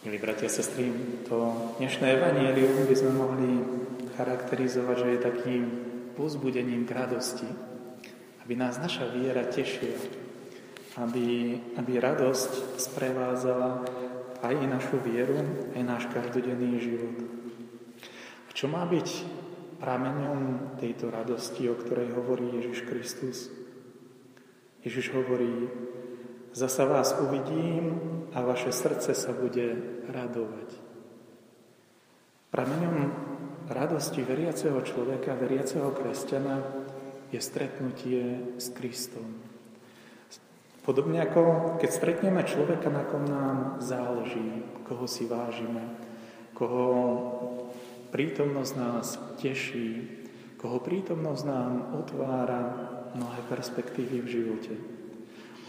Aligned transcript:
Milí 0.00 0.16
bratia 0.16 0.48
a 0.48 0.56
sestry, 0.56 0.88
to 1.28 1.36
dnešné 1.76 2.16
evanielium 2.16 2.88
by 2.88 2.96
sme 2.96 3.20
mohli 3.20 3.52
charakterizovať, 4.16 4.96
že 4.96 5.08
je 5.12 5.20
takým 5.20 5.62
pozbudením 6.16 6.88
k 6.88 6.96
radosti, 6.96 7.44
aby 8.40 8.56
nás 8.56 8.80
naša 8.80 9.12
viera 9.12 9.44
tešila, 9.44 10.00
aby, 11.04 11.52
aby 11.76 11.92
radosť 12.00 12.80
sprevázala 12.80 13.84
aj 14.40 14.56
našu 14.72 15.04
vieru, 15.04 15.36
aj 15.76 15.82
náš 15.84 16.08
každodenný 16.08 16.80
život. 16.80 17.16
A 18.48 18.50
čo 18.56 18.72
má 18.72 18.88
byť 18.88 19.08
prameňom 19.84 20.80
tejto 20.80 21.12
radosti, 21.12 21.68
o 21.68 21.76
ktorej 21.76 22.16
hovorí 22.16 22.56
Ježiš 22.56 22.88
Kristus? 22.88 23.52
Ježiš 24.80 25.12
hovorí, 25.12 25.68
Zasa 26.50 26.82
vás 26.82 27.14
uvidím 27.22 28.02
a 28.34 28.42
vaše 28.42 28.74
srdce 28.74 29.14
sa 29.14 29.30
bude 29.30 29.78
radovať. 30.10 30.68
Prameňom 32.50 32.96
radosti 33.70 34.26
veriaceho 34.26 34.82
človeka, 34.82 35.38
veriaceho 35.38 35.94
kresťana 35.94 36.58
je 37.30 37.38
stretnutie 37.38 38.22
s 38.58 38.66
Kristom. 38.74 39.38
Podobne 40.82 41.22
ako 41.22 41.78
keď 41.78 41.90
stretneme 41.94 42.42
človeka, 42.42 42.90
na 42.90 43.06
kom 43.06 43.22
nám 43.30 43.78
záleží, 43.78 44.66
koho 44.90 45.06
si 45.06 45.30
vážime, 45.30 45.86
koho 46.58 46.90
prítomnosť 48.10 48.72
nás 48.74 49.22
teší, 49.38 50.18
koho 50.58 50.82
prítomnosť 50.82 51.42
nám 51.46 51.94
otvára 51.94 52.60
mnohé 53.14 53.40
perspektívy 53.46 54.18
v 54.18 54.32
živote. 54.34 54.99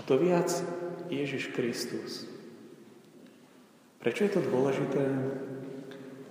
A 0.00 0.04
to 0.08 0.16
viac 0.16 0.48
Ježiš 1.12 1.52
Kristus. 1.52 2.24
Prečo 4.00 4.24
je 4.24 4.32
to 4.32 4.40
dôležité? 4.40 5.04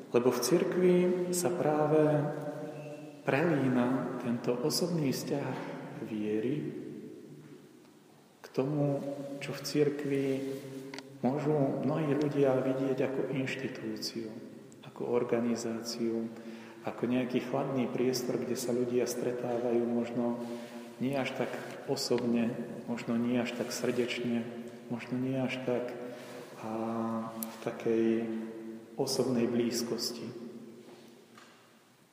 Lebo 0.09 0.33
v 0.33 0.41
cirkvi 0.41 0.95
sa 1.29 1.53
práve 1.53 2.01
prelína 3.29 4.17
tento 4.25 4.57
osobný 4.65 5.13
vzťah 5.13 5.53
viery 6.09 6.65
k 8.41 8.45
tomu, 8.49 9.05
čo 9.37 9.53
v 9.53 9.61
cirkvi 9.61 10.27
môžu 11.21 11.53
mnohí 11.85 12.17
ľudia 12.17 12.57
vidieť 12.65 12.97
ako 13.05 13.21
inštitúciu, 13.37 14.33
ako 14.81 15.13
organizáciu, 15.13 16.25
ako 16.89 17.05
nejaký 17.05 17.45
chladný 17.45 17.85
priestor, 17.85 18.41
kde 18.41 18.57
sa 18.57 18.73
ľudia 18.73 19.05
stretávajú 19.05 19.85
možno 19.85 20.41
nie 20.99 21.15
až 21.15 21.31
tak 21.35 21.51
osobne, 21.87 22.51
možno 22.87 23.15
nie 23.15 23.39
až 23.39 23.55
tak 23.55 23.71
srdečne, 23.71 24.43
možno 24.91 25.15
nie 25.19 25.39
až 25.39 25.55
tak 25.63 25.95
a 26.59 26.71
v 27.31 27.55
takej 27.63 28.05
osobnej 28.99 29.47
blízkosti. 29.47 30.27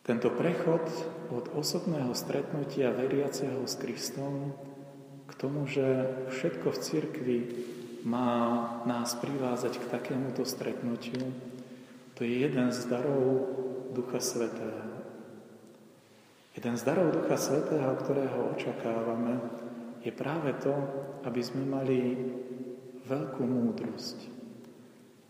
Tento 0.07 0.31
prechod 0.31 0.87
od 1.35 1.51
osobného 1.59 2.15
stretnutia 2.15 2.95
veriaceho 2.95 3.67
s 3.67 3.75
Kristom 3.75 4.55
k 5.27 5.33
tomu, 5.35 5.67
že 5.67 5.83
všetko 6.31 6.71
v 6.71 6.79
cirkvi 6.79 7.39
má 8.07 8.63
nás 8.87 9.19
privázať 9.19 9.83
k 9.83 9.91
takémuto 9.91 10.47
stretnutiu, 10.47 11.35
to 12.15 12.23
je 12.23 12.47
jeden 12.47 12.71
z 12.71 12.87
darov 12.87 13.51
Ducha 13.91 14.23
Svetého. 14.23 14.96
Jeden 16.67 16.83
z 16.83 16.91
darov 16.91 17.15
Ducha 17.15 17.39
Svetého, 17.39 17.95
ktorého 17.95 18.59
očakávame, 18.59 19.39
je 20.03 20.11
práve 20.11 20.51
to, 20.59 20.75
aby 21.23 21.39
sme 21.39 21.63
mali 21.63 22.19
veľkú 23.07 23.39
múdrosť. 23.47 24.27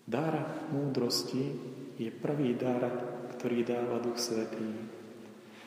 Dar 0.08 0.32
múdrosti 0.72 1.44
je 2.00 2.08
prvý 2.08 2.56
dar, 2.56 2.88
ktorý 3.36 3.68
dáva 3.68 4.00
Duch 4.00 4.16
Svetý. 4.16 4.64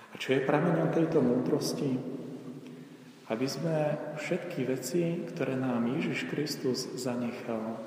A 0.09 0.17
čo 0.17 0.34
je 0.34 0.42
prameňom 0.42 0.89
tejto 0.89 1.22
múdrosti? 1.22 2.02
Aby 3.30 3.45
sme 3.45 3.93
všetky 4.17 4.66
veci, 4.66 5.22
ktoré 5.22 5.54
nám 5.54 5.86
Ježiš 5.86 6.33
Kristus 6.33 6.98
zanechal, 6.98 7.77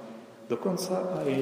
dokonca 0.47 1.19
aj 1.19 1.35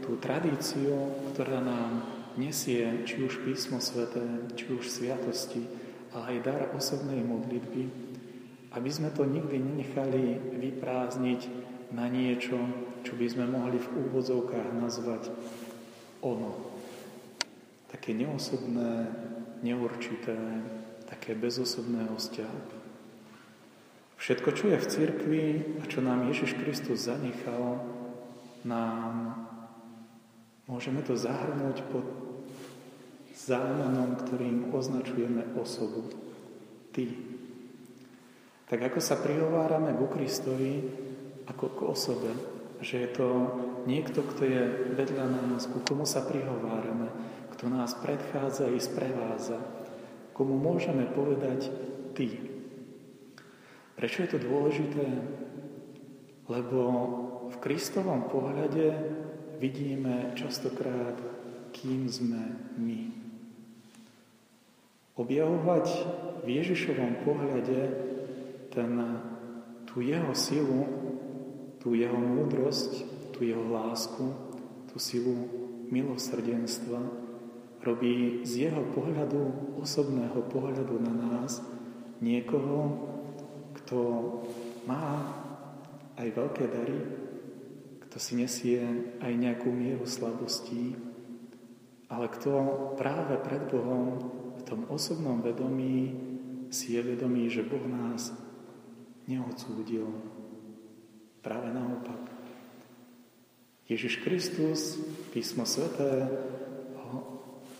tú 0.00 0.16
tradíciu, 0.16 1.20
ktorá 1.36 1.60
nám 1.60 2.00
nesie 2.40 3.04
či 3.04 3.28
už 3.28 3.44
písmo 3.44 3.76
sveté, 3.76 4.24
či 4.56 4.72
už 4.72 4.88
sviatosti, 4.88 5.81
ale 6.12 6.36
aj 6.36 6.44
dar 6.44 6.62
osobnej 6.76 7.24
modlitby, 7.24 7.88
aby 8.72 8.90
sme 8.92 9.12
to 9.12 9.24
nikdy 9.24 9.60
nenechali 9.60 10.40
vyprázdniť 10.60 11.40
na 11.92 12.08
niečo, 12.08 12.56
čo 13.04 13.12
by 13.16 13.26
sme 13.28 13.44
mohli 13.48 13.76
v 13.76 14.08
úvodzovkách 14.08 14.68
nazvať 14.80 15.28
ono. 16.24 16.72
Také 17.92 18.16
neosobné, 18.16 19.12
neurčité, 19.60 20.36
také 21.04 21.36
bezosobného 21.36 22.16
vzťahu. 22.16 22.60
Všetko, 24.16 24.48
čo 24.54 24.64
je 24.70 24.78
v 24.78 24.90
cirkvi 24.90 25.44
a 25.82 25.84
čo 25.90 25.98
nám 25.98 26.30
Ježiš 26.30 26.54
Kristus 26.56 27.10
zanechal, 27.10 27.82
nám 28.62 29.34
môžeme 30.70 31.02
to 31.02 31.18
zahrnúť 31.18 31.82
pod 31.90 32.21
zámenom, 33.32 34.16
ktorým 34.20 34.70
označujeme 34.72 35.56
osobu. 35.56 36.08
Ty. 36.92 37.08
Tak 38.68 38.80
ako 38.92 39.00
sa 39.00 39.20
prihovárame 39.20 39.96
ku 39.96 40.08
Kristovi 40.08 40.80
ako 41.48 41.66
k 41.74 41.80
osobe, 41.84 42.30
že 42.84 43.04
je 43.04 43.08
to 43.12 43.28
niekto, 43.84 44.22
kto 44.22 44.42
je 44.46 44.62
vedľa 44.94 45.26
nás, 45.28 45.66
ku 45.66 45.82
komu 45.82 46.06
sa 46.06 46.22
prihovárame, 46.22 47.10
kto 47.56 47.68
nás 47.68 47.96
predchádza 47.98 48.70
i 48.70 48.78
sprevádza, 48.78 49.58
komu 50.32 50.56
môžeme 50.56 51.08
povedať 51.10 51.68
Ty. 52.12 52.28
Prečo 53.96 54.18
je 54.24 54.28
to 54.34 54.38
dôležité? 54.40 55.06
Lebo 56.50 56.80
v 57.48 57.56
Kristovom 57.62 58.28
pohľade 58.28 58.92
vidíme 59.62 60.34
častokrát, 60.34 61.14
kým 61.82 62.06
sme 62.06 62.38
my. 62.78 63.10
Objavovať 65.18 65.86
v 66.46 66.48
Ježišovom 66.62 67.26
pohľade 67.26 67.80
ten, 68.70 68.92
tú 69.90 69.98
jeho 69.98 70.30
silu, 70.30 70.86
tú 71.82 71.98
jeho 71.98 72.14
múdrosť, 72.14 73.02
tú 73.34 73.42
jeho 73.42 73.66
lásku, 73.66 74.30
tú 74.94 75.02
silu 75.02 75.34
milosrdenstva, 75.90 77.02
robí 77.82 78.46
z 78.46 78.70
jeho 78.70 78.86
pohľadu, 78.94 79.74
osobného 79.82 80.38
pohľadu 80.54 81.02
na 81.02 81.12
nás, 81.18 81.66
niekoho, 82.22 83.10
kto 83.82 83.98
má 84.86 85.34
aj 86.14 86.30
veľké 86.30 86.64
dary, 86.70 86.98
kto 88.06 88.16
si 88.22 88.38
nesie 88.38 88.78
aj 89.18 89.32
nejakú 89.34 89.66
mieru 89.74 90.06
slabostí, 90.06 91.11
ale 92.12 92.28
kto 92.28 92.52
práve 93.00 93.40
pred 93.40 93.72
Bohom 93.72 94.20
v 94.60 94.62
tom 94.68 94.84
osobnom 94.92 95.40
vedomí 95.40 96.12
si 96.68 96.96
je 96.96 97.00
vedomý, 97.00 97.48
že 97.48 97.64
Boh 97.64 97.84
nás 97.88 98.36
neodsúdil. 99.24 100.12
Práve 101.40 101.72
naopak. 101.72 102.28
Ježiš 103.88 104.20
Kristus, 104.24 105.00
Písmo 105.32 105.64
Sveté 105.64 106.28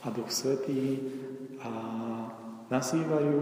a 0.03 0.07
Duch 0.11 0.33
Svetý 0.33 0.99
a 1.63 1.71
nazývajú, 2.73 3.41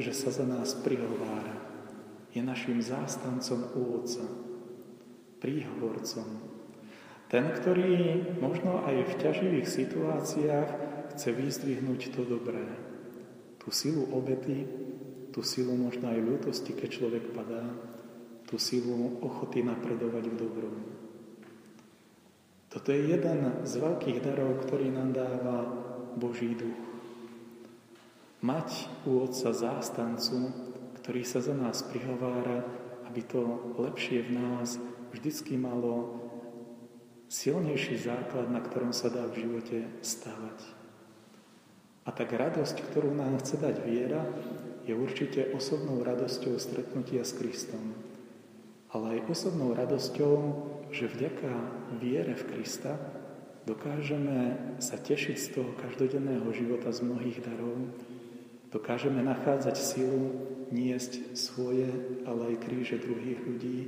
že 0.00 0.14
sa 0.16 0.32
za 0.32 0.46
nás 0.46 0.72
prihovára. 0.80 1.58
Je 2.32 2.40
našim 2.40 2.80
zástancom 2.80 3.74
u 3.76 3.82
Otca, 4.00 4.24
príhovorcom. 5.42 6.61
Ten, 7.32 7.48
ktorý 7.48 8.20
možno 8.44 8.84
aj 8.84 9.08
v 9.08 9.18
ťaživých 9.24 9.64
situáciách 9.64 10.68
chce 11.16 11.28
vyzdvihnúť 11.32 12.12
to 12.12 12.28
dobré. 12.28 12.60
Tú 13.56 13.72
silu 13.72 14.04
obety, 14.12 14.68
tú 15.32 15.40
silu 15.40 15.72
možno 15.72 16.12
aj 16.12 16.20
ľútosti, 16.20 16.76
keď 16.76 16.88
človek 16.92 17.24
padá, 17.32 17.72
tú 18.44 18.60
silu 18.60 19.16
ochoty 19.24 19.64
napredovať 19.64 20.28
v 20.28 20.36
dobrom. 20.36 20.76
Toto 22.68 22.92
je 22.92 23.16
jeden 23.16 23.64
z 23.64 23.72
veľkých 23.80 24.18
darov, 24.20 24.68
ktorý 24.68 24.92
nám 24.92 25.16
dáva 25.16 25.64
Boží 26.20 26.52
duch. 26.52 26.76
Mať 28.44 28.92
u 29.08 29.24
Otca 29.24 29.56
zástancu, 29.56 30.52
ktorý 31.00 31.24
sa 31.24 31.40
za 31.40 31.56
nás 31.56 31.80
prihovára, 31.80 32.60
aby 33.08 33.24
to 33.24 33.72
lepšie 33.80 34.20
v 34.20 34.30
nás 34.36 34.76
vždycky 35.16 35.56
malo 35.56 36.21
silnejší 37.32 37.96
základ, 37.96 38.52
na 38.52 38.60
ktorom 38.60 38.92
sa 38.92 39.08
dá 39.08 39.24
v 39.24 39.48
živote 39.48 39.88
stavať. 40.04 40.60
A 42.04 42.12
tak 42.12 42.36
radosť, 42.36 42.76
ktorú 42.92 43.16
nám 43.16 43.40
chce 43.40 43.56
dať 43.56 43.76
viera, 43.88 44.28
je 44.84 44.92
určite 44.92 45.48
osobnou 45.56 46.04
radosťou 46.04 46.60
stretnutia 46.60 47.24
s 47.24 47.32
Kristom. 47.32 47.96
ale 48.92 49.16
aj 49.16 49.32
osobnou 49.32 49.72
radosťou, 49.72 50.34
že 50.92 51.08
vďaka 51.08 51.48
viere 51.96 52.36
v 52.36 52.44
Krista 52.52 53.00
dokážeme 53.64 54.76
sa 54.84 55.00
tešiť 55.00 55.36
z 55.40 55.48
toho 55.56 55.72
každodenného 55.80 56.44
života 56.52 56.92
z 56.92 57.00
mnohých 57.00 57.40
darov, 57.40 57.88
dokážeme 58.68 59.24
nachádzať 59.24 59.76
silu 59.80 60.36
niesť 60.68 61.32
svoje, 61.32 61.88
ale 62.28 62.52
aj 62.52 62.68
kríže 62.68 63.00
druhých 63.00 63.40
ľudí 63.40 63.80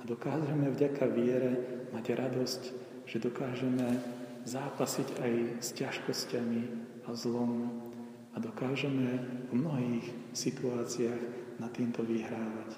a 0.00 0.10
dokážeme 0.10 0.74
vďaka 0.74 1.04
viere 1.06 1.81
mať 1.92 2.04
radosť, 2.16 2.62
že 3.06 3.22
dokážeme 3.22 4.00
zápasiť 4.48 5.08
aj 5.22 5.32
s 5.62 5.68
ťažkosťami 5.78 6.62
a 7.06 7.10
zlom 7.14 7.70
a 8.32 8.36
dokážeme 8.40 9.22
v 9.48 9.52
mnohých 9.54 10.06
situáciách 10.32 11.22
na 11.60 11.68
týmto 11.68 12.02
vyhrávať. 12.02 12.74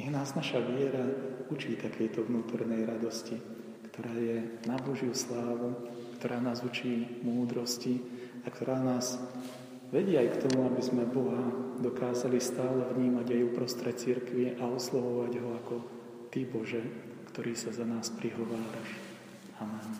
Nech 0.00 0.10
nás 0.10 0.32
naša 0.32 0.62
viera 0.64 1.04
učí 1.52 1.76
takejto 1.76 2.24
vnútornej 2.24 2.88
radosti, 2.88 3.36
ktorá 3.92 4.14
je 4.16 4.62
na 4.64 4.80
Božiu 4.80 5.12
slávu, 5.12 5.76
ktorá 6.16 6.40
nás 6.40 6.64
učí 6.64 7.20
múdrosti 7.20 8.00
a 8.42 8.48
ktorá 8.48 8.80
nás 8.80 9.20
vedie 9.92 10.16
aj 10.16 10.28
k 10.32 10.40
tomu, 10.48 10.64
aby 10.64 10.80
sme 10.80 11.04
Boha 11.04 11.44
dokázali 11.82 12.40
stále 12.40 12.88
vnímať 12.96 13.36
aj 13.36 13.46
uprostred 13.52 13.96
cirkvie 14.00 14.56
a 14.56 14.64
oslovovať 14.64 15.32
ho 15.44 15.48
ako 15.60 15.74
Ty, 16.32 16.40
Bože, 16.48 16.80
ktorý 17.32 17.56
sa 17.56 17.72
za 17.72 17.88
nás 17.88 18.12
prihováraš. 18.12 18.92
Amen. 19.56 19.96